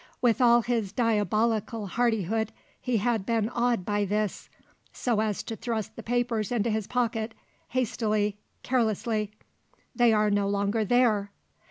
With 0.19 0.41
all 0.41 0.63
his 0.63 0.91
diabolical 0.91 1.85
hardihood, 1.85 2.51
he 2.81 2.97
had 2.97 3.23
been 3.23 3.49
awed 3.49 3.85
by 3.85 4.03
this 4.03 4.49
so 4.91 5.19
as 5.19 5.43
to 5.43 5.55
thrust 5.55 5.95
the 5.95 6.01
papers 6.01 6.51
into 6.51 6.71
his 6.71 6.87
pocket, 6.87 7.35
hastily, 7.67 8.39
carelessly. 8.63 9.29
They 9.95 10.11
are 10.11 10.31
no 10.31 10.49
longer 10.49 10.83
there! 10.83 11.29